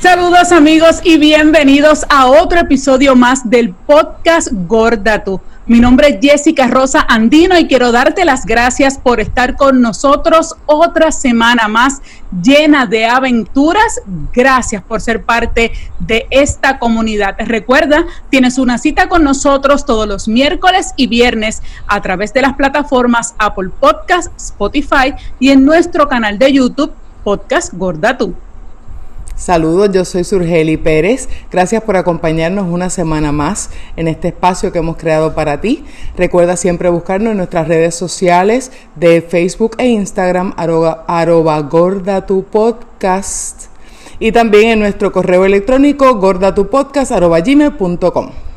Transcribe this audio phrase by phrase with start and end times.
[0.00, 5.40] Saludos amigos y bienvenidos a otro episodio más del podcast Gorda Tú.
[5.66, 10.54] Mi nombre es Jessica Rosa Andino y quiero darte las gracias por estar con nosotros
[10.66, 12.00] otra semana más
[12.42, 14.00] llena de aventuras.
[14.32, 17.34] Gracias por ser parte de esta comunidad.
[17.36, 22.54] Recuerda, tienes una cita con nosotros todos los miércoles y viernes a través de las
[22.54, 26.92] plataformas Apple Podcast, Spotify y en nuestro canal de YouTube
[27.24, 28.32] Podcast Gorda Tú.
[29.38, 31.28] Saludos, yo soy Surgeli Pérez.
[31.52, 35.84] Gracias por acompañarnos una semana más en este espacio que hemos creado para ti.
[36.16, 43.66] Recuerda siempre buscarnos en nuestras redes sociales de Facebook e Instagram, arroba, gorda tu podcast.
[44.18, 48.47] Y también en nuestro correo electrónico gordatupodcast arroba gmail.com.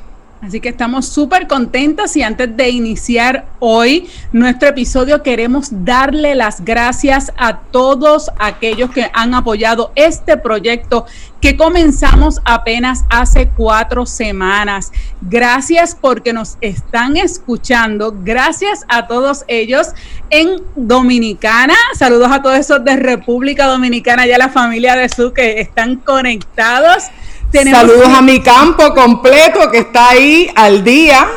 [0.41, 6.65] Así que estamos súper contentas y antes de iniciar hoy nuestro episodio queremos darle las
[6.65, 11.05] gracias a todos aquellos que han apoyado este proyecto
[11.41, 14.91] que comenzamos apenas hace cuatro semanas.
[15.21, 18.11] Gracias porque nos están escuchando.
[18.23, 19.89] Gracias a todos ellos
[20.31, 21.75] en Dominicana.
[21.93, 25.97] Saludos a todos esos de República Dominicana y a la familia de Su que están
[25.97, 27.03] conectados.
[27.51, 31.27] Saludos a mi campo completo que está ahí al día.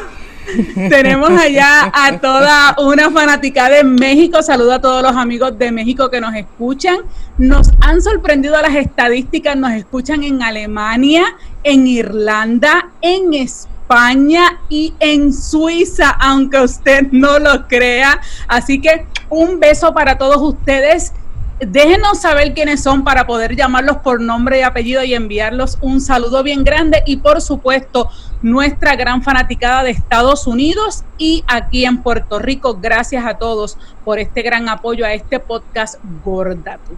[0.89, 4.41] Tenemos allá a toda una fanática de México.
[4.41, 6.99] Saludos a todos los amigos de México que nos escuchan.
[7.37, 9.57] Nos han sorprendido las estadísticas.
[9.57, 11.25] Nos escuchan en Alemania,
[11.65, 18.21] en Irlanda, en España y en Suiza, aunque usted no lo crea.
[18.47, 21.13] Así que un beso para todos ustedes
[21.61, 26.43] Déjenos saber quiénes son para poder llamarlos por nombre y apellido y enviarlos un saludo
[26.43, 28.11] bien grande y por supuesto
[28.43, 32.79] nuestra gran fanaticada de Estados Unidos y aquí en Puerto Rico.
[32.83, 36.91] Gracias a todos por este gran apoyo a este podcast Gordato.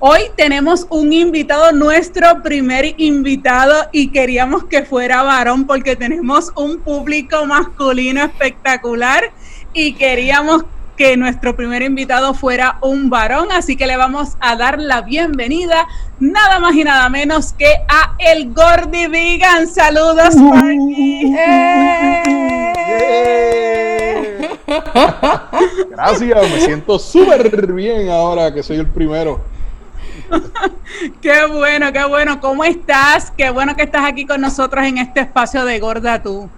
[0.00, 6.80] Hoy tenemos un invitado, nuestro primer invitado, y queríamos que fuera varón porque tenemos un
[6.80, 9.30] público masculino espectacular
[9.72, 10.64] y queríamos
[11.02, 15.88] que nuestro primer invitado fuera un varón, así que le vamos a dar la bienvenida
[16.20, 19.66] nada más y nada menos que a el Gordy Vegan.
[19.66, 21.34] Saludos, Marky.
[25.90, 29.40] Gracias, me siento súper bien ahora que soy el primero.
[31.20, 32.40] qué bueno, qué bueno.
[32.40, 33.32] ¿Cómo estás?
[33.36, 36.48] Qué bueno que estás aquí con nosotros en este espacio de Gorda Tú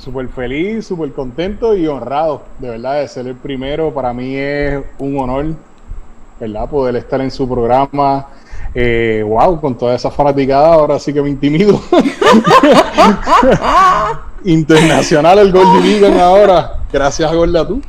[0.00, 3.92] súper feliz, súper contento y honrado, de verdad, de ser el primero.
[3.92, 5.46] Para mí es un honor,
[6.40, 6.68] ¿verdad?
[6.68, 8.26] Poder estar en su programa.
[8.74, 11.80] Eh, wow, con toda esa fanaticada, ahora sí que me intimido.
[14.44, 16.78] Internacional el Goldie Vegan ahora.
[16.92, 17.82] Gracias, Gorda, tú.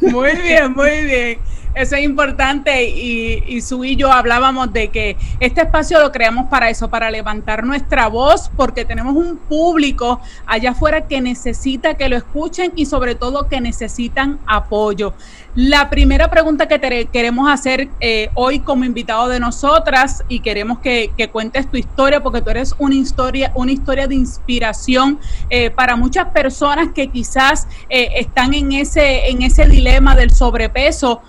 [0.00, 1.38] Muy bien, muy bien.
[1.74, 6.48] Eso es importante y, y su y yo hablábamos de que este espacio lo creamos
[6.48, 12.08] para eso, para levantar nuestra voz, porque tenemos un público allá afuera que necesita que
[12.08, 15.14] lo escuchen y sobre todo que necesitan apoyo.
[15.54, 20.78] La primera pregunta que te queremos hacer eh, hoy como invitado de nosotras y queremos
[20.78, 25.18] que, cuentes tu historia, porque tú eres una historia, una historia de inspiración
[25.50, 31.22] eh, para muchas personas que quizás eh, están en ese, en ese dilema del sobrepeso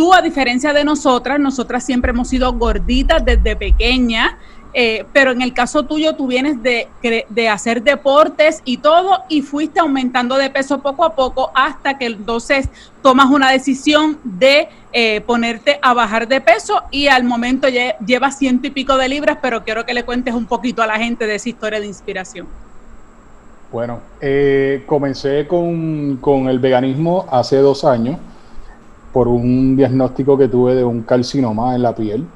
[0.00, 4.38] Tú, a diferencia de nosotras, nosotras siempre hemos sido gorditas desde pequeña,
[4.72, 6.88] eh, pero en el caso tuyo tú vienes de,
[7.28, 12.06] de, hacer deportes y todo y fuiste aumentando de peso poco a poco hasta que
[12.06, 12.70] entonces
[13.02, 18.68] tomas una decisión de eh, ponerte a bajar de peso y al momento llevas ciento
[18.68, 21.34] y pico de libras, pero quiero que le cuentes un poquito a la gente de
[21.34, 22.46] esa historia de inspiración.
[23.70, 28.16] Bueno, eh, comencé con, con el veganismo hace dos años
[29.12, 32.26] por un diagnóstico que tuve de un carcinoma en la piel.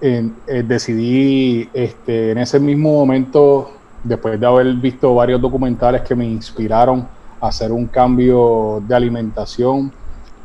[0.00, 0.30] Eh,
[0.64, 3.72] decidí este, en ese mismo momento,
[4.04, 7.06] después de haber visto varios documentales que me inspiraron
[7.40, 9.92] a hacer un cambio de alimentación,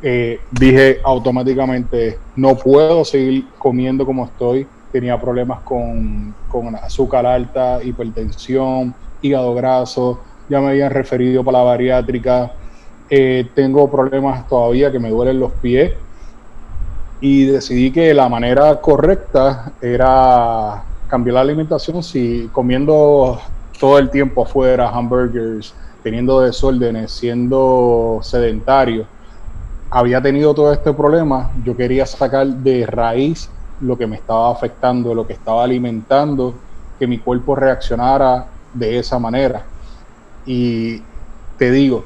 [0.02, 4.66] eh, dije automáticamente, no puedo seguir comiendo como estoy.
[4.92, 11.64] Tenía problemas con, con azúcar alta, hipertensión, hígado graso, ya me habían referido para la
[11.64, 12.52] bariátrica,
[13.10, 15.92] eh, tengo problemas todavía que me duelen los pies
[17.20, 23.40] y decidí que la manera correcta era cambiar la alimentación si comiendo
[23.78, 29.06] todo el tiempo afuera hamburgers, teniendo desórdenes, siendo sedentario,
[29.90, 33.48] había tenido todo este problema, yo quería sacar de raíz
[33.80, 36.54] lo que me estaba afectando, lo que estaba alimentando,
[36.98, 39.62] que mi cuerpo reaccionara de esa manera.
[40.46, 41.00] Y
[41.58, 42.04] te digo,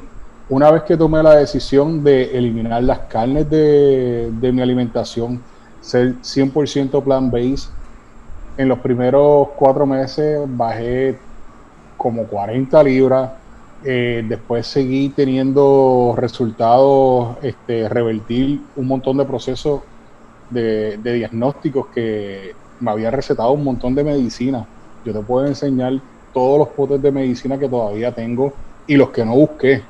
[0.50, 5.42] una vez que tomé la decisión de eliminar las carnes de, mi alimentación,
[5.80, 7.70] ser 100% plant-based,
[8.56, 11.18] en los primeros cuatro meses bajé
[11.96, 13.30] como 40 libras.
[13.84, 19.82] Eh, después seguí teniendo resultados, este, revertir un montón de procesos
[20.50, 24.66] de, diagnósticos que me había recetado un montón de medicina.
[25.04, 26.00] Yo te puedo enseñar
[26.32, 28.52] todos los potes de medicina que todavía tengo
[28.86, 29.82] y los que no busqué.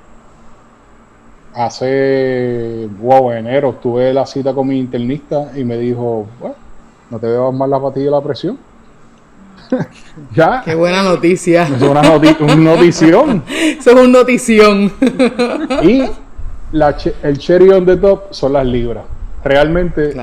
[1.59, 6.55] Hace, wow, enero tuve la cita con mi internista y me dijo, bueno,
[7.11, 8.57] no te veo más la patilla de la presión.
[10.37, 10.63] ya.
[10.65, 11.65] Qué buena noticia.
[11.65, 13.43] Es una notición.
[13.51, 14.93] Eso es un notición.
[15.83, 16.09] y
[17.25, 19.03] el cherry on the top son las libras.
[19.43, 20.15] Realmente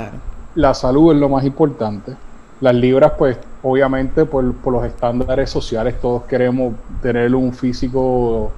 [0.55, 2.13] la salud es lo más importante.
[2.61, 8.53] Las libras, pues, obviamente, por, por los estándares sociales, todos queremos tener un físico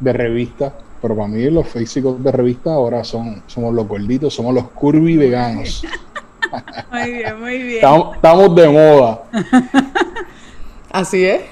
[0.00, 4.54] de revista pero para mí los físicos de revista ahora son somos los gorditos, somos
[4.54, 5.84] los curvy veganos.
[6.90, 7.84] Muy bien, muy bien.
[8.14, 9.22] Estamos, de moda.
[10.90, 11.42] Así es.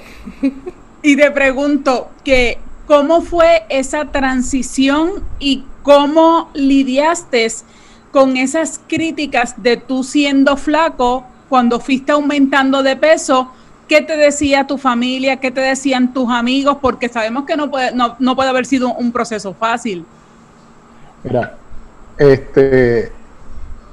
[1.03, 2.57] Y te pregunto que
[2.87, 7.47] cómo fue esa transición y cómo lidiaste
[8.11, 13.51] con esas críticas de tú siendo flaco cuando fuiste aumentando de peso.
[13.87, 15.37] ¿Qué te decía tu familia?
[15.37, 16.77] ¿Qué te decían tus amigos?
[16.81, 20.05] Porque sabemos que no puede, no, no puede haber sido un proceso fácil.
[21.23, 21.55] Mira,
[22.17, 23.11] este,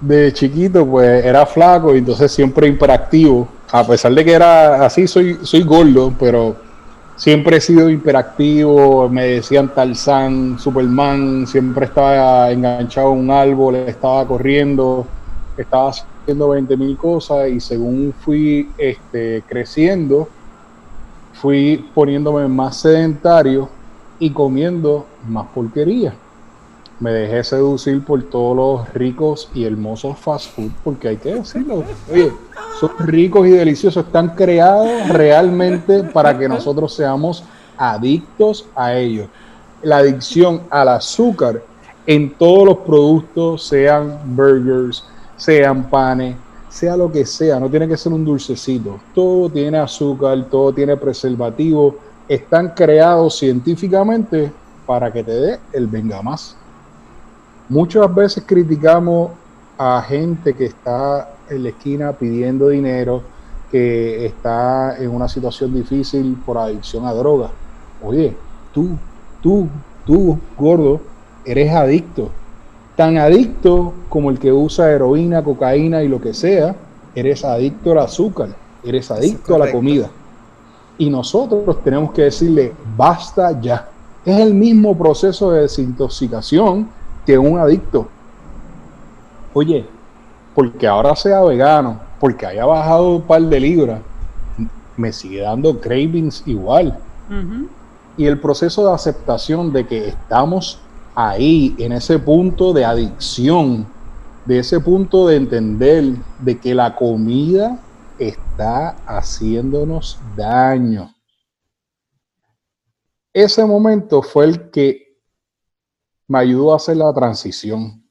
[0.01, 3.49] de chiquito pues era flaco y entonces siempre hiperactivo.
[3.71, 6.57] A pesar de que era así, soy, soy gordo, pero
[7.17, 9.09] siempre he sido hiperactivo.
[9.09, 15.07] Me decían Tarzán, Superman, siempre estaba enganchado a un árbol, estaba corriendo,
[15.57, 15.93] estaba
[16.25, 20.29] haciendo 20 mil cosas y según fui este, creciendo,
[21.35, 23.69] fui poniéndome más sedentario
[24.19, 26.15] y comiendo más porquería
[27.01, 31.85] me dejé seducir por todos los ricos y hermosos fast food, porque hay que decirlo.
[32.11, 32.33] Oye,
[32.81, 37.45] son ricos y deliciosos, están creados realmente para que nosotros seamos
[37.77, 39.29] adictos a ellos.
[39.83, 41.63] La adicción al azúcar
[42.07, 45.05] en todos los productos, sean burgers,
[45.37, 46.37] sean panes,
[46.69, 48.99] sea lo que sea, no tiene que ser un dulcecito.
[49.15, 51.97] Todo tiene azúcar, todo tiene preservativo,
[52.29, 54.51] están creados científicamente
[54.87, 56.57] para que te dé el venga más.
[57.69, 59.31] Muchas veces criticamos
[59.79, 63.23] a gente que está en la esquina pidiendo dinero,
[63.71, 67.51] que está en una situación difícil por adicción a drogas.
[68.03, 68.37] Oye,
[68.73, 68.91] tú,
[69.43, 69.69] tú,
[70.05, 71.01] tú, gordo,
[71.45, 72.31] eres adicto.
[72.97, 76.77] Tan adicto como el que usa heroína, cocaína y lo que sea,
[77.15, 78.51] eres adicto al azúcar,
[78.85, 80.11] eres adicto a la comida.
[80.97, 83.89] Y nosotros tenemos que decirle, basta ya.
[84.25, 86.89] Es el mismo proceso de desintoxicación
[87.27, 88.07] que un adicto.
[89.53, 89.85] Oye,
[90.55, 94.01] porque ahora sea vegano, porque haya bajado un par de libras,
[94.97, 96.97] me sigue dando cravings igual.
[98.17, 100.79] Y el proceso de aceptación de que estamos
[101.15, 103.87] ahí, en ese punto de adicción,
[104.45, 107.81] de ese punto de entender de que la comida
[108.19, 111.15] está haciéndonos daño.
[113.33, 115.19] Ese momento fue el que
[116.29, 118.05] me ayudó a hacer la transición.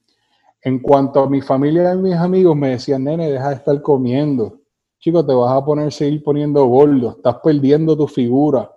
[0.60, 4.60] En cuanto a mi familia y mis amigos, me decían, nene, deja de estar comiendo.
[4.98, 8.70] Chico, te vas a poner, seguir poniendo gordo, estás perdiendo tu figura.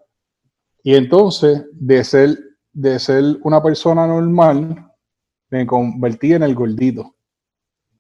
[0.84, 2.38] Y entonces, de ser,
[2.80, 4.92] de ser una persona normal,
[5.50, 7.16] me convertí en el gordito.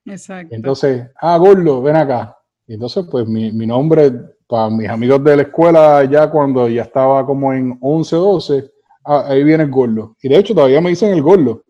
[0.05, 0.55] Exacto.
[0.55, 2.37] Entonces, ah, gordo, ven acá.
[2.65, 4.11] Y entonces, pues mi, mi nombre,
[4.47, 8.71] para mis amigos de la escuela, ya cuando ya estaba como en 11, 12,
[9.09, 10.17] Ah, ahí viene el gordo.
[10.21, 11.63] Y de hecho todavía me dicen el gordo.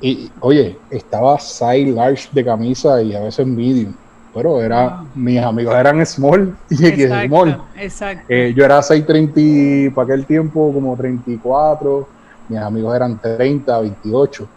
[0.00, 3.92] Y oye, estaba size large de camisa y a veces medium.
[4.36, 7.62] Pero era, mis amigos eran small y exacto, small.
[7.74, 8.26] Exacto.
[8.28, 12.06] Eh, yo era 6'30 para aquel tiempo, como 34.
[12.50, 14.48] Mis amigos eran 30, 28.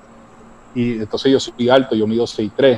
[0.76, 2.78] Y entonces yo soy alto, yo mido 6'3.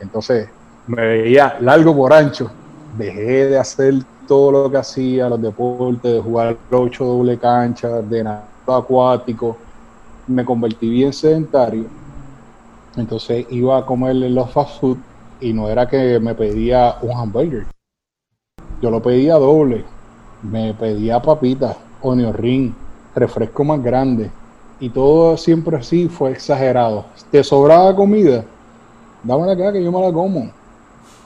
[0.00, 0.48] Entonces
[0.86, 2.50] me veía largo por ancho.
[2.96, 3.94] Dejé de hacer
[4.26, 9.58] todo lo que hacía, los deportes, de jugar ocho doble cancha, de nado acuático,
[10.26, 11.84] me convertí bien sedentario.
[12.96, 14.96] Entonces iba a comer los fast food
[15.42, 17.66] y no era que me pedía un hamburger.
[18.80, 19.84] Yo lo pedía doble.
[20.42, 22.72] Me pedía papitas, onion ring,
[23.14, 24.30] refresco más grande.
[24.80, 27.04] Y todo siempre así fue exagerado.
[27.30, 28.44] ¿Te sobraba comida?
[29.22, 30.61] Dámela acá que yo me la como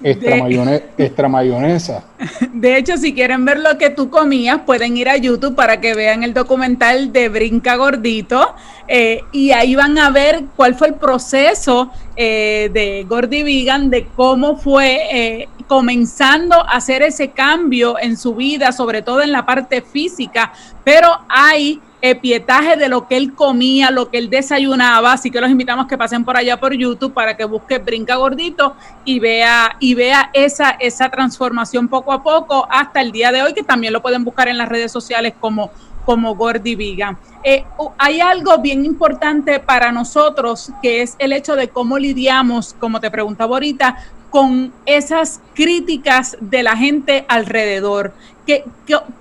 [0.02, 2.04] Extra, mayonesa.
[2.52, 5.94] De hecho, si quieren ver lo que tú comías, pueden ir a YouTube para que
[5.94, 8.54] vean el documental de Brinca Gordito
[8.88, 14.06] eh, y ahí van a ver cuál fue el proceso eh, de Gordy Vegan, de
[14.14, 19.46] cómo fue, eh, comenzando a hacer ese cambio en su vida, sobre todo en la
[19.46, 20.52] parte física,
[20.84, 21.80] pero hay
[22.20, 25.98] pietaje de lo que él comía, lo que él desayunaba, así que los invitamos que
[25.98, 30.70] pasen por allá por YouTube para que busque Brinca Gordito y vea y vea esa
[30.70, 34.48] esa transformación poco a poco hasta el día de hoy que también lo pueden buscar
[34.48, 35.70] en las redes sociales como
[36.06, 37.18] como Gordy Viga.
[37.42, 37.64] Eh,
[37.98, 43.10] hay algo bien importante para nosotros que es el hecho de cómo lidiamos, como te
[43.10, 43.96] preguntaba ahorita,
[44.30, 48.12] con esas críticas de la gente alrededor.
[48.46, 48.64] ¿Qué,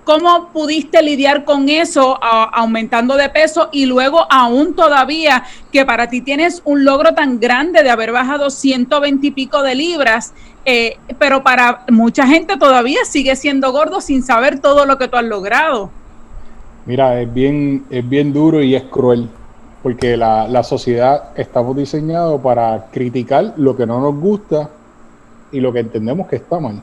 [0.04, 6.20] cómo pudiste lidiar con eso aumentando de peso y luego aún todavía que para ti
[6.20, 10.32] tienes un logro tan grande de haber bajado 120 y pico de libras,
[10.64, 15.16] eh, pero para mucha gente todavía sigue siendo gordo sin saber todo lo que tú
[15.16, 15.90] has logrado?
[16.86, 19.28] Mira, es bien, es bien duro y es cruel,
[19.82, 24.70] porque la, la sociedad estamos diseñados para criticar lo que no nos gusta
[25.50, 26.82] y lo que entendemos que está mal.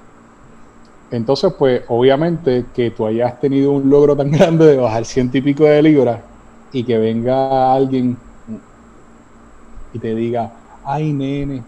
[1.10, 5.42] Entonces, pues obviamente que tú hayas tenido un logro tan grande de bajar ciento y
[5.42, 6.24] pico de libras
[6.72, 8.18] y que venga alguien
[9.92, 10.52] y te diga,
[10.84, 11.64] ay nene,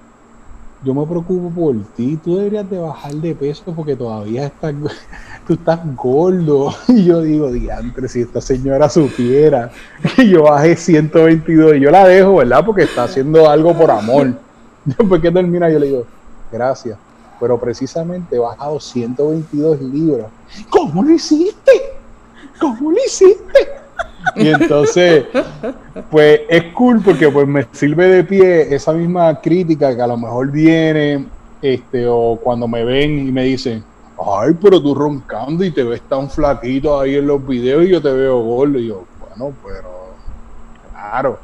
[0.82, 4.76] yo me preocupo por ti, tú deberías de bajar de peso porque todavía estás,
[5.46, 6.74] tú estás gordo.
[6.88, 9.72] Y yo digo, diantre, si esta señora supiera
[10.16, 12.64] que yo bajé 122 y yo la dejo, ¿verdad?
[12.66, 14.34] Porque está haciendo algo por amor.
[14.86, 16.06] Después que termina, yo le digo,
[16.52, 16.98] gracias
[17.40, 20.28] pero precisamente he bajado 122 libras.
[20.70, 21.72] ¿Cómo lo hiciste?
[22.60, 23.70] ¿Cómo lo hiciste?
[24.36, 25.26] Y entonces,
[26.10, 30.18] pues es cool porque pues me sirve de pie esa misma crítica que a lo
[30.18, 31.26] mejor viene,
[31.62, 33.84] este, o cuando me ven y me dicen,
[34.18, 38.02] ay, pero tú roncando y te ves tan flaquito ahí en los videos y yo
[38.02, 38.80] te veo gordo.
[38.80, 40.10] Y yo, bueno, pero
[40.92, 41.40] claro,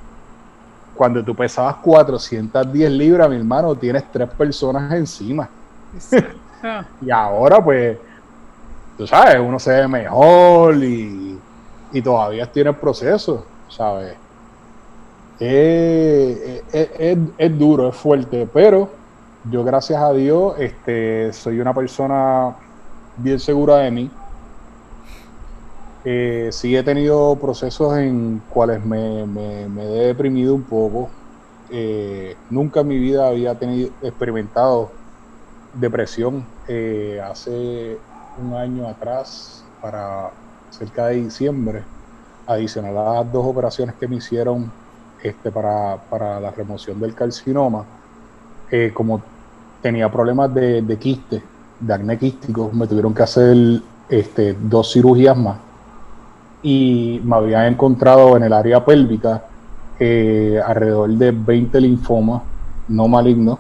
[0.96, 5.50] cuando tú pesabas 410 libras, mi hermano, tienes tres personas encima.
[7.02, 7.98] y ahora, pues,
[8.98, 11.40] tú sabes, uno se ve mejor y,
[12.04, 14.16] todavía tiene el proceso, ¿sabes?
[15.40, 16.62] Es,
[17.58, 19.01] duro, es fuerte, pero
[19.44, 22.56] yo gracias a Dios este, soy una persona
[23.16, 24.12] bien segura de mí.
[26.04, 31.12] Eh, sí he tenido procesos en cuales me, he deprimido un poco.
[31.70, 34.92] Eh, nunca en mi vida había tenido experimentado
[35.74, 37.98] depresión eh, hace
[38.36, 40.32] un año atrás, para
[40.70, 41.86] cerca de diciembre,
[42.46, 44.74] adicional a las dos operaciones que me hicieron
[45.24, 48.01] este, para, la remoción del carcinoma,
[48.74, 49.22] eh, como
[49.82, 51.44] tenía problemas de, de quiste,
[51.78, 55.58] de acné quístico, me tuvieron que hacer este, dos cirugías más.
[56.64, 59.44] Y me habían encontrado en el área pélvica
[60.00, 62.44] eh, alrededor de 20 linfomas
[62.88, 63.60] no malignos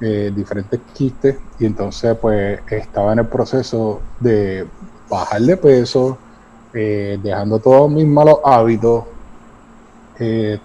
[0.00, 4.66] eh, diferentes quistes y entonces pues estaba en el proceso de
[5.08, 6.18] bajar de peso,
[6.72, 9.04] dejando todos mis malos hábitos,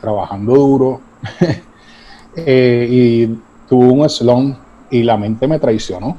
[0.01, 1.01] trabajando duro
[2.35, 3.29] y
[3.69, 4.57] tuve un slump
[4.89, 6.17] y la mente me traicionó.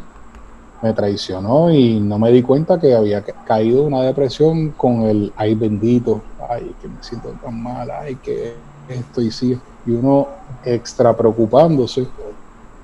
[0.82, 5.54] Me traicionó y no me di cuenta que había caído una depresión con el ay
[5.54, 8.54] bendito, ay que me siento tan mal, ay que
[8.88, 9.58] esto y sí.
[9.84, 10.28] Y uno
[10.64, 12.06] extra preocupándose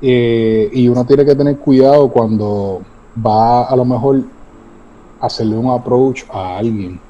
[0.02, 2.82] eh, y uno tiene que tener cuidado cuando
[3.24, 4.24] va a lo mejor
[5.20, 7.00] a hacerle un approach a alguien.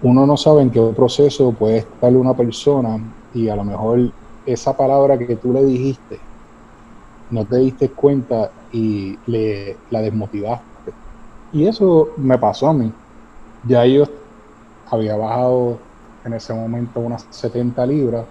[0.00, 2.98] Uno no sabe en qué proceso puede estar una persona
[3.34, 4.10] y a lo mejor
[4.46, 6.31] esa palabra que tú le dijiste
[7.32, 10.92] no te diste cuenta y le la desmotivaste.
[11.50, 12.92] Y eso me pasó a mí.
[13.66, 14.04] Ya yo
[14.86, 15.78] había bajado
[16.24, 18.26] en ese momento unas 70 libras.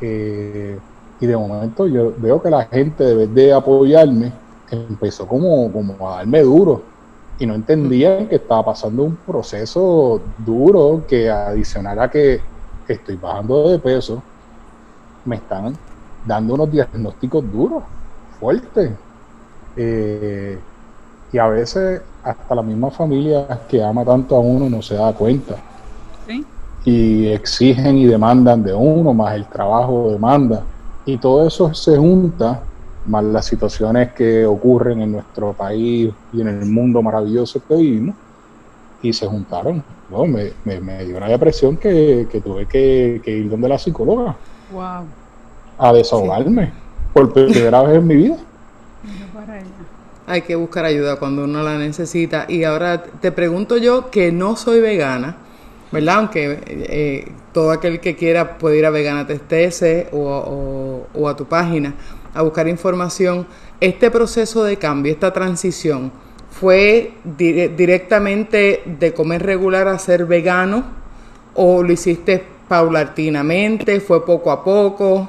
[0.00, 0.78] Eh,
[1.20, 4.32] y de momento yo veo que la gente, de vez de apoyarme,
[4.68, 6.82] empezó como, como a darme duro.
[7.38, 12.40] Y no entendían que estaba pasando un proceso duro que adicional a que
[12.88, 14.22] estoy bajando de peso,
[15.24, 15.76] me están
[16.24, 17.84] dando unos diagnósticos duros,
[18.44, 18.90] fuertes.
[19.74, 20.58] Eh,
[21.32, 25.12] y a veces hasta la misma familia que ama tanto a uno no se da
[25.14, 25.56] cuenta.
[26.84, 30.62] Y exigen y demandan de uno, más el trabajo demanda.
[31.06, 32.60] Y todo eso se junta,
[33.06, 38.14] más las situaciones que ocurren en nuestro país y en el mundo maravilloso que vivimos,
[39.00, 39.82] y se juntaron.
[40.64, 44.36] me, dio una depresión que, tuve que, ir donde la psicóloga
[45.78, 46.83] a desahogarme
[47.14, 48.36] por primera vez en mi vida.
[50.26, 52.44] Hay que buscar ayuda cuando uno la necesita.
[52.48, 55.36] Y ahora te pregunto yo que no soy vegana
[55.94, 56.16] ¿verdad?
[56.16, 61.44] Aunque eh, todo aquel que quiera puede ir a Vegana TSTS o, o, a tu
[61.46, 61.94] página
[62.34, 63.46] a buscar información.
[63.80, 66.10] Este proceso de cambio, esta transición,
[66.50, 70.82] ¿fue directamente de comer regular a ser vegano
[71.54, 74.00] o lo hiciste paulatinamente?
[74.00, 75.28] ¿Fue poco a poco?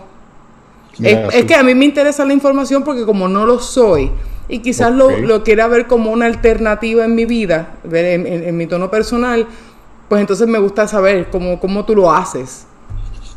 [1.02, 4.12] Es, que a mí me interesa la información porque como no lo soy
[4.48, 8.68] y quizás lo, lo, quiera ver como una alternativa en mi vida, en, en mi
[8.68, 9.48] tono personal,
[10.08, 12.68] pues entonces me gusta saber cómo, cómo tú lo haces.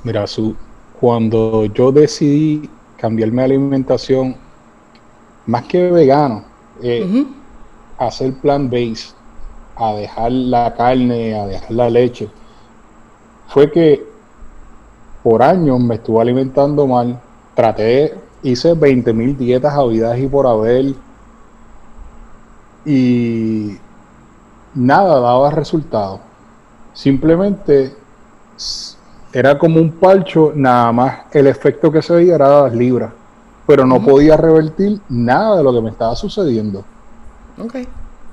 [0.04, 0.54] Mira, su,
[1.00, 4.36] cuando yo decidí cambiar mi alimentación,
[5.46, 6.44] más que vegano,
[6.82, 7.24] eh,
[7.98, 9.14] hacer plan base,
[9.76, 12.28] a dejar la carne, a dejar la leche,
[13.48, 14.04] fue que
[15.22, 17.20] por años me estuve alimentando mal.
[17.58, 20.94] Traté, hice 20 mil dietas habidas y por haber.
[22.84, 23.76] Y
[24.76, 26.20] nada daba resultado.
[26.94, 27.96] Simplemente
[29.32, 33.10] era como un palcho, nada más el efecto que se veía era las libras,
[33.66, 36.84] pero no podía revertir nada de lo que me estaba sucediendo.
[37.60, 37.88] Okay.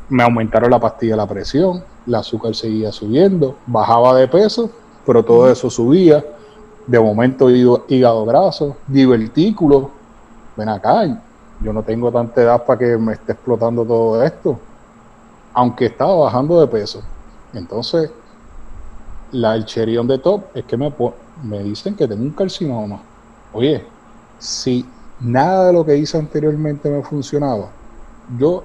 [0.08, 4.70] Me aumentaron la pastilla la presión, el azúcar seguía subiendo, bajaba de peso,
[5.04, 6.24] pero todo eso subía.
[6.88, 9.90] De momento hígado graso, divertículo.
[10.56, 11.20] Ven acá,
[11.62, 14.60] yo no tengo tanta edad para que me esté explotando todo esto.
[15.54, 17.02] Aunque estaba bajando de peso.
[17.54, 18.12] Entonces,
[19.32, 20.94] la, el cherión de top es que me,
[21.44, 23.00] me dicen que tengo un carcinoma.
[23.54, 23.84] Oye,
[24.38, 24.86] si
[25.20, 27.70] nada de lo que hice anteriormente me funcionaba,
[28.38, 28.64] yo,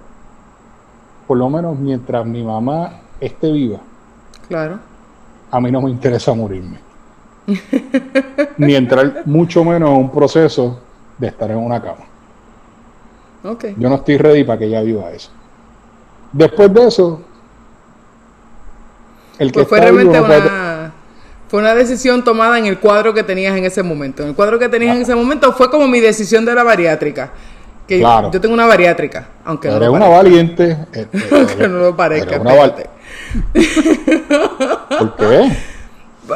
[1.26, 3.78] por lo menos mientras mi mamá esté viva,
[4.48, 4.78] claro.
[5.50, 6.89] a mí no me interesa morirme.
[8.58, 10.80] Ni entrar mucho menos en un proceso
[11.18, 12.04] de estar en una cama.
[13.42, 13.74] Okay.
[13.78, 15.30] Yo no estoy ready para que ella viva eso.
[16.32, 17.24] Después de eso,
[19.52, 20.92] pues fue realmente una,
[21.48, 24.22] fue una decisión tomada en el cuadro que tenías en ese momento.
[24.22, 27.30] En el cuadro que tenías en ese momento fue como mi decisión de la bariátrica.
[27.88, 30.76] Que yo tengo una bariátrica, aunque no lo una valiente.
[30.92, 32.38] Eh, eh, aunque no lo parezca.
[32.38, 32.54] Una
[34.98, 35.50] ¿Por qué?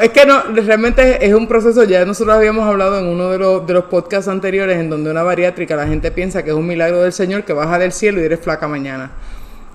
[0.00, 3.66] Es que no, realmente es un proceso, ya nosotros habíamos hablado en uno de los,
[3.66, 7.02] de los podcasts anteriores en donde una bariátrica la gente piensa que es un milagro
[7.02, 9.10] del Señor que baja del cielo y eres flaca mañana.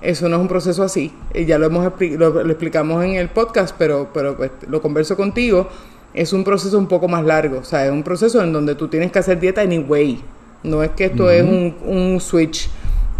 [0.02, 1.12] Eso no es un proceso así.
[1.34, 5.68] Y ya lo, hemos, lo, explicamos en el podcast, pero, pero pues, lo converso contigo.
[6.14, 7.58] Es un proceso un poco más largo.
[7.58, 10.20] O sea, es un proceso en donde tú tienes que hacer dieta anyway.
[10.62, 12.68] No es que esto es un, un switch.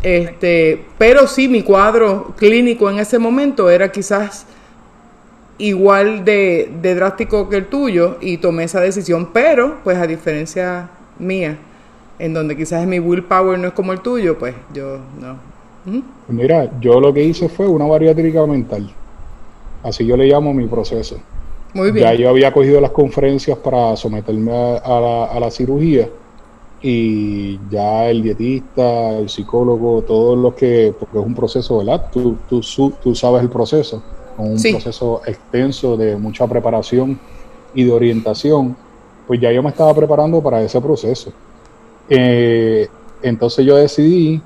[0.03, 4.47] Este, pero sí, mi cuadro clínico en ese momento era quizás
[5.61, 10.91] igual de, de, drástico que el tuyo y tomé esa decisión, pero pues a diferencia
[11.19, 11.59] mía,
[12.19, 15.51] en donde quizás mi willpower no es como el tuyo, pues yo no,
[16.29, 18.91] Mira, yo lo que hice fue una bariátrica mental.
[19.83, 21.17] Así yo le llamo mi proceso.
[21.73, 22.07] Muy bien.
[22.07, 26.09] Ya yo había cogido las conferencias para someterme a, la, cirugía
[26.83, 32.11] y ya el dietista, el psicólogo, todos los que, porque es un proceso, ¿verdad?
[32.13, 32.61] Tú, tú,
[33.03, 34.03] tú sabes el proceso,
[34.37, 37.19] un proceso extenso de mucha preparación
[37.75, 38.77] y de orientación,
[39.27, 41.33] pues ya yo me estaba preparando para ese proceso.
[42.09, 42.89] Eh,
[43.23, 44.43] entonces yo decidí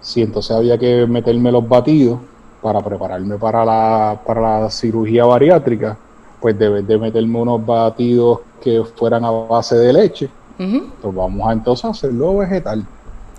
[0.00, 2.20] si entonces había que meterme los batidos
[2.62, 5.96] para prepararme para la, para la cirugía bariátrica,
[6.40, 10.28] pues debes de meterme unos batidos que fueran a base de leche.
[10.56, 12.84] Pues vamos a entonces a hacerlo vegetal.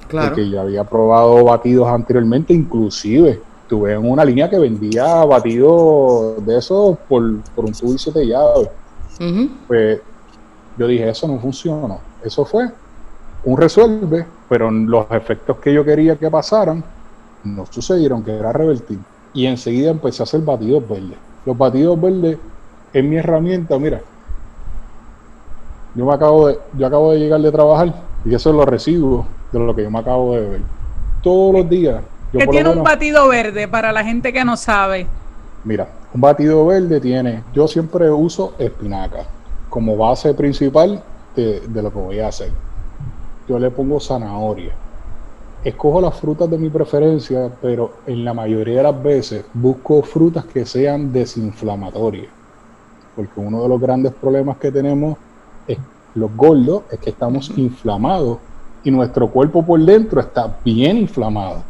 [0.08, 0.28] Claro.
[0.30, 6.58] Porque yo había probado batidos anteriormente, inclusive tuve en una línea que vendía batidos de
[6.58, 8.70] esos por, por un tubo y siete llaves.
[9.68, 10.02] Pues
[10.78, 12.00] yo dije, eso no funcionó.
[12.24, 12.70] Eso fue
[13.44, 16.84] un resuelve, pero los efectos que yo quería que pasaran
[17.44, 19.00] no sucedieron, que era revertir.
[19.34, 21.18] Y enseguida empecé a hacer batidos verdes.
[21.46, 22.38] Los batidos verdes
[22.94, 24.02] es mi herramienta, mira.
[25.96, 29.26] Yo me acabo de, yo acabo de llegar de trabajar y eso es los residuos
[29.52, 30.62] de lo que yo me acabo de beber.
[31.24, 32.04] Todos los días.
[32.32, 35.08] ¿Qué tiene un batido verde para la gente que no sabe?
[35.64, 39.26] Mira, un batido verde tiene, yo siempre uso espinaca
[39.70, 41.04] como base principal
[41.36, 42.52] de lo que voy a hacer
[43.48, 44.74] yo le pongo zanahoria.
[45.64, 50.46] Escojo las frutas de mi preferencia, pero en la mayoría de las veces busco frutas
[50.46, 52.32] que sean desinflamatorias.
[53.16, 55.18] Porque uno de los grandes problemas que tenemos
[55.68, 55.78] es
[56.14, 58.38] los gordos es que estamos inflamados
[58.84, 61.64] y nuestro cuerpo por dentro está bien inflamado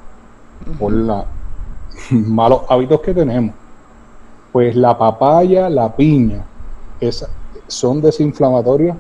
[0.80, 1.26] por los
[2.12, 3.56] malos hábitos que tenemos.
[4.52, 6.44] Pues la papaya, la piña,
[7.68, 8.96] son desinflamatorios.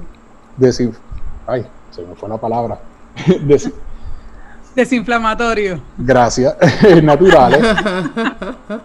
[1.47, 2.79] ay, se me fue la palabra,
[4.75, 5.81] Desinflamatorio.
[5.97, 6.55] Gracias,
[7.03, 7.59] naturales.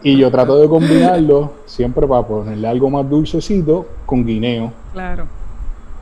[0.03, 4.73] y yo trato de combinarlo siempre para ponerle algo más dulcecito con guineo.
[4.95, 5.27] Claro.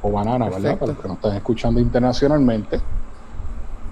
[0.00, 0.78] O banana, ¿verdad?
[0.78, 2.80] Para los que nos están escuchando internacionalmente.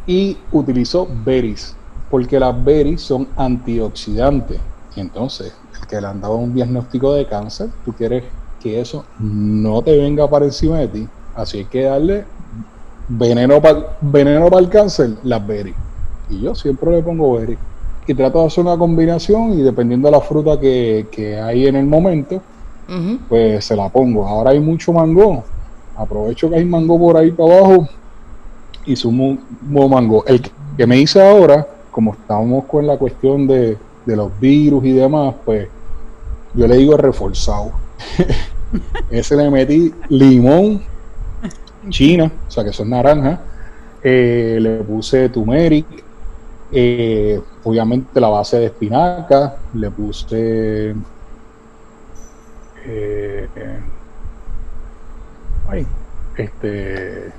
[0.07, 1.75] Y utilizo berries,
[2.11, 4.61] porque las berries son antioxidantes.
[4.97, 8.25] Y entonces, el que le han dado un diagnóstico de cáncer, tú quieres
[8.61, 11.09] que eso no te venga para encima de ti.
[11.35, 12.25] Así hay que darle
[13.09, 15.77] veneno para veneno el cáncer, las berries.
[16.31, 17.57] Y yo siempre le pongo berry.
[18.07, 21.85] Y trato de hacer una combinación y dependiendo de la fruta que, hay en el
[21.85, 22.41] momento,
[23.29, 24.27] pues se la pongo.
[24.27, 25.45] Ahora hay mucho mango.
[25.95, 27.87] Aprovecho que hay mango por ahí para abajo
[28.87, 30.25] y sumo mango.
[30.27, 30.41] El
[30.75, 31.67] que me hice ahora,
[31.99, 35.69] como estamos con la cuestión de, de los virus y demás, pues
[36.55, 37.73] yo le digo reforzado.
[39.11, 40.85] Ese le metí limón,
[41.89, 43.41] china, o sea que son naranjas.
[44.01, 45.87] Eh, le puse turmeric,
[46.71, 50.95] eh, obviamente la base de espinaca, le puse
[52.87, 53.49] eh,
[55.69, 55.85] ay,
[56.37, 57.33] este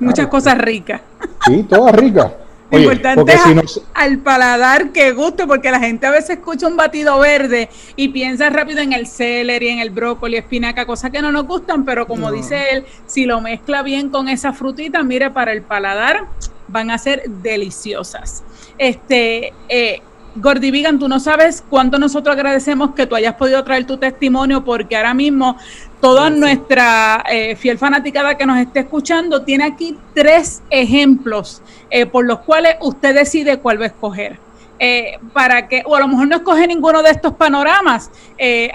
[0.00, 1.02] muchas cosas ricas.
[1.46, 2.41] Sí, todas ricas.
[2.72, 7.18] Lo importante es al paladar que guste, porque la gente a veces escucha un batido
[7.18, 11.46] verde y piensa rápido en el celery, en el brócoli, espinaca, cosas que no nos
[11.46, 15.62] gustan, pero como dice él, si lo mezcla bien con esa frutita, mire, para el
[15.62, 16.26] paladar
[16.68, 18.42] van a ser deliciosas.
[18.78, 20.00] Este, eh,
[20.34, 24.64] Gordy Vegan, tú no sabes cuánto nosotros agradecemos que tú hayas podido traer tu testimonio,
[24.64, 25.58] porque ahora mismo
[26.02, 32.26] toda nuestra eh, fiel fanaticada que nos esté escuchando tiene aquí tres ejemplos eh, por
[32.26, 34.36] los cuales usted decide cuál va a escoger.
[34.80, 38.10] Eh, para que, o a lo mejor no escoge ninguno de estos panoramas.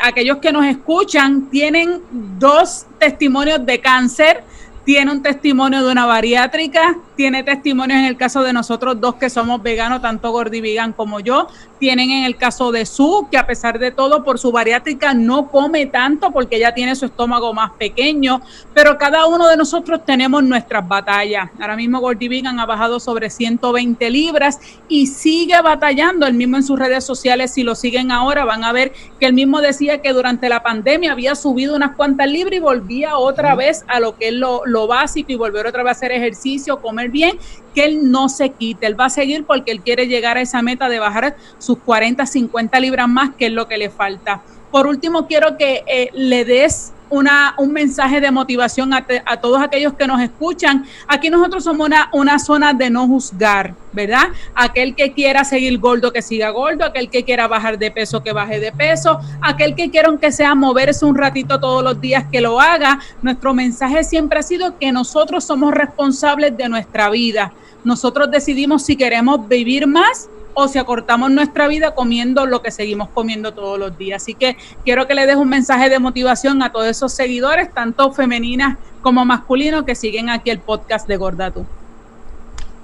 [0.01, 2.01] aquellos que nos escuchan tienen
[2.39, 4.41] dos testimonios de cáncer,
[4.85, 9.29] tiene un testimonio de una bariátrica, tiene testimonios en el caso de nosotros dos que
[9.29, 11.47] somos veganos, tanto Gordy Vegan como yo,
[11.79, 15.49] tienen en el caso de Su, que a pesar de todo por su bariátrica no
[15.49, 18.41] come tanto porque ella tiene su estómago más pequeño,
[18.73, 21.49] pero cada uno de nosotros tenemos nuestras batallas.
[21.59, 26.63] Ahora mismo Gordy Vegan ha bajado sobre 120 libras y sigue batallando, el mismo en
[26.63, 30.13] sus redes sociales, si lo siguen ahora van a ver que él mismo decía que
[30.13, 34.27] durante la pandemia había subido unas cuantas libras y volvía otra vez a lo que
[34.27, 37.37] es lo, lo básico y volver otra vez a hacer ejercicio, comer bien,
[37.73, 40.61] que él no se quite, él va a seguir porque él quiere llegar a esa
[40.61, 44.41] meta de bajar sus 40, 50 libras más, que es lo que le falta.
[44.71, 49.05] Por último, quiero que eh, le des una, un mensaje de motivación a,
[49.41, 50.85] todos aquellos que nos escuchan.
[51.07, 54.27] Aquí nosotros somos una, una zona de no juzgar, ¿verdad?
[54.55, 58.33] Aquel que quiera seguir gordo, que siga gordo, aquel que quiera bajar de peso, que
[58.33, 62.41] baje de peso, aquel que quiera aunque sea moverse un ratito todos los días, que
[62.41, 62.99] lo haga.
[63.21, 67.53] Nuestro mensaje siempre ha sido que nosotros somos responsables de nuestra vida.
[67.83, 73.09] Nosotros decidimos si queremos vivir más o si acortamos nuestra vida comiendo lo que seguimos
[73.09, 74.23] comiendo todos los días.
[74.23, 78.11] Así que quiero que le des un mensaje de motivación a todos esos seguidores, tanto
[78.11, 81.63] femeninas como masculinos, que siguen aquí el podcast de Gordatu.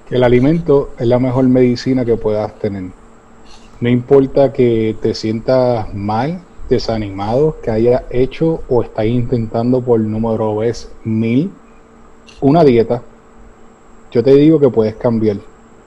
[0.08, 2.92] Que el alimento es la mejor medicina que puedas tener.
[3.80, 10.54] No importa que te sientas mal, desanimado, que hayas hecho o estás intentando por número
[10.54, 11.50] vez mil
[12.40, 13.02] una dieta,
[14.12, 15.38] yo te digo que puedes cambiar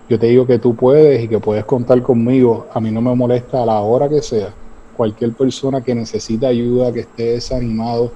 [0.10, 2.68] yo te digo que tú puedes y que puedes contar conmigo.
[2.74, 4.54] A mí no me molesta a la hora que sea.
[4.96, 8.12] Cualquier persona que necesite ayuda, que esté desanimado,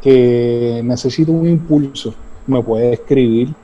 [0.00, 2.14] que necesite un impulso,
[2.46, 3.54] me puede escribir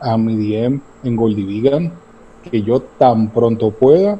[0.00, 1.92] a mi DM en Goldivigan,
[2.50, 4.18] que yo tan pronto pueda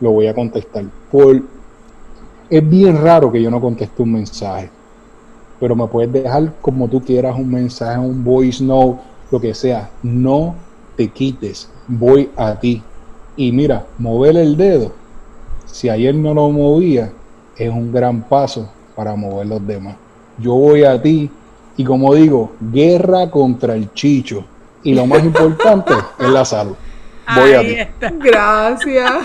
[0.00, 0.84] lo voy a contestar.
[1.12, 1.42] Por,
[2.50, 4.68] es bien raro que yo no conteste un mensaje,
[5.60, 9.00] pero me puedes dejar como tú quieras un mensaje, un voice note,
[9.30, 9.88] lo que sea.
[10.02, 10.56] No
[10.96, 12.82] te quites voy a ti.
[13.36, 14.92] Y mira, mover el dedo,
[15.66, 17.12] si ayer no lo movía,
[17.56, 19.96] es un gran paso para mover los demás.
[20.38, 21.30] Yo voy a ti
[21.76, 24.44] y como digo, guerra contra el chicho.
[24.82, 26.74] Y lo más importante es la salud.
[27.34, 27.76] Voy a ti.
[28.18, 29.12] Gracias.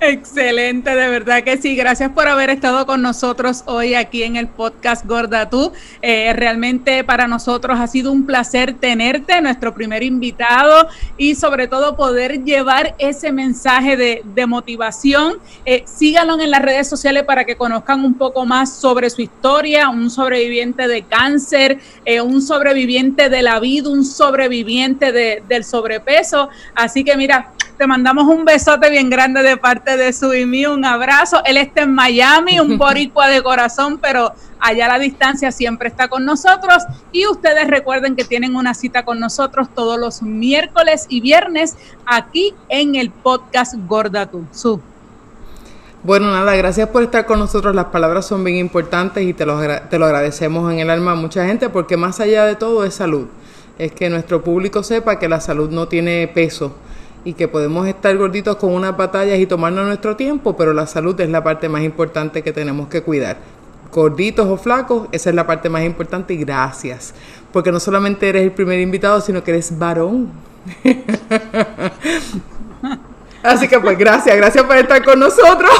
[0.00, 1.74] Excelente, de verdad que sí.
[1.74, 5.72] Gracias por haber estado con nosotros hoy aquí en el podcast Gorda Tú.
[6.02, 11.96] Eh, realmente para nosotros ha sido un placer tenerte, nuestro primer invitado, y sobre todo
[11.96, 15.38] poder llevar ese mensaje de, motivación.
[15.64, 19.88] Eh, síganlo en las redes sociales para que conozcan un poco más sobre su historia,
[19.88, 26.50] un sobreviviente de cáncer, eh, un sobreviviente de la vida, un sobreviviente del sobrepeso.
[26.74, 30.66] Así que mira, te mandamos un besote bien grande de parte de su y mí,
[30.66, 31.40] un abrazo.
[31.44, 36.08] Él está en Miami, un boricua de corazón, pero allá a la distancia siempre está
[36.08, 36.82] con nosotros.
[37.12, 42.54] Y ustedes recuerden que tienen una cita con nosotros todos los miércoles y viernes aquí
[42.68, 44.80] en el podcast Gorda Su.
[46.02, 47.74] Bueno, nada, gracias por estar con nosotros.
[47.74, 51.14] Las palabras son bien importantes y te lo, te lo agradecemos en el alma a
[51.14, 53.26] mucha gente porque más allá de todo es salud.
[53.78, 56.74] Es que nuestro público sepa que la salud no tiene peso
[57.26, 61.20] y que podemos estar gorditos con unas batallas y tomarnos nuestro tiempo, pero la salud
[61.20, 63.38] es la parte más importante que tenemos que cuidar.
[63.92, 67.14] Gorditos o flacos, esa es la parte más importante y gracias.
[67.52, 70.30] Porque no solamente eres el primer invitado, sino que eres varón.
[73.42, 75.70] Así que pues gracias, gracias por estar con nosotros.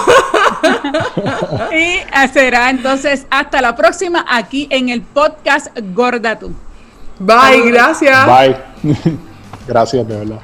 [1.72, 2.00] y
[2.32, 6.40] será entonces hasta la próxima aquí en el podcast Gorda
[7.20, 8.26] Bye, gracias.
[8.26, 8.56] Bye.
[9.68, 10.40] gracias, de verdad.